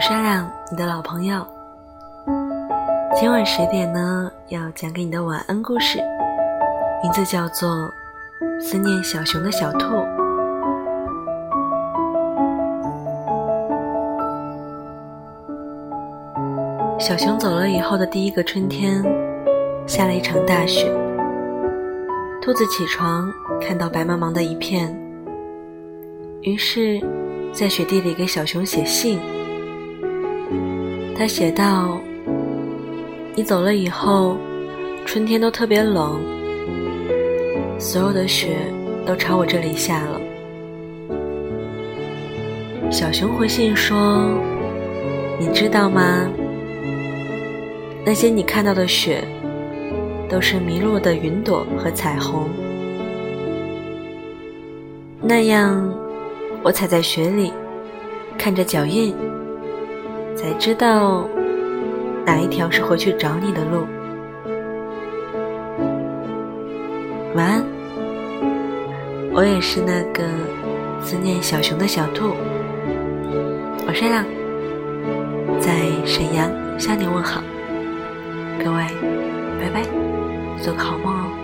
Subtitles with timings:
[0.00, 1.46] 是阿亮，你的老朋友。
[3.14, 5.98] 今晚十点呢，要讲给你的晚安故事，
[7.02, 7.68] 名字叫做
[8.58, 9.78] 《思念小熊的小兔》。
[16.98, 19.04] 小熊走了以后的第一个春天，
[19.86, 20.90] 下了一场大雪。
[22.40, 23.30] 兔子起床，
[23.60, 24.98] 看到白茫茫的一片，
[26.40, 26.98] 于是，
[27.52, 29.20] 在雪地里给小熊写信。
[31.20, 32.00] 他写道
[33.36, 34.38] ：“你走了以后，
[35.04, 36.18] 春天都特别冷，
[37.78, 38.56] 所有的雪
[39.04, 40.18] 都朝我这里下了。”
[42.90, 44.30] 小熊回信说
[45.38, 46.26] ：“你知道吗？”
[48.02, 49.22] 那些你看到的雪，
[50.26, 52.48] 都是迷路的云朵和彩虹。
[55.20, 55.86] 那样，
[56.62, 57.52] 我踩在雪里，
[58.38, 59.14] 看着脚印，
[60.36, 61.28] 才知道
[62.24, 63.86] 哪一条是回去找你的路。
[67.34, 67.64] 晚安，
[69.32, 70.24] 我也是那个
[71.02, 72.32] 思念小熊的小兔。
[73.86, 74.24] 我是亮，
[75.60, 75.72] 在
[76.04, 77.42] 沈阳向你问好。
[78.62, 78.84] 各位，
[79.60, 79.82] 拜拜，
[80.62, 81.39] 做个好梦哦。